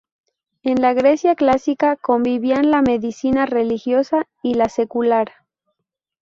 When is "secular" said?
4.67-5.31